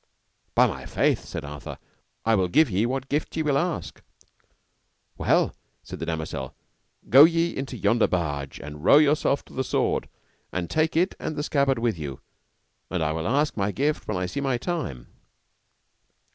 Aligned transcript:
By 0.55 0.65
my 0.65 0.87
faith, 0.87 1.25
said 1.25 1.45
Arthur, 1.45 1.77
I 2.25 2.33
will 2.33 2.47
give 2.47 2.71
you 2.71 2.89
what 2.89 3.07
gift 3.07 3.37
ye 3.37 3.43
will 3.43 3.55
ask. 3.59 4.01
Well! 5.15 5.53
said 5.83 5.99
the 5.99 6.07
damosel, 6.07 6.55
go 7.09 7.23
ye 7.23 7.55
into 7.55 7.77
yonder 7.77 8.07
barge, 8.07 8.59
and 8.59 8.83
row 8.83 8.97
yourself 8.97 9.45
to 9.45 9.53
the 9.53 9.63
sword, 9.63 10.09
and 10.51 10.71
take 10.71 10.97
it 10.97 11.13
and 11.19 11.35
the 11.35 11.43
scabbard 11.43 11.77
with 11.77 11.99
you, 11.99 12.19
and 12.89 13.03
I 13.03 13.11
will 13.11 13.27
ask 13.27 13.55
my 13.55 13.71
gift 13.71 14.07
when 14.07 14.17
I 14.17 14.25
see 14.25 14.41
my 14.41 14.57
time. 14.57 15.05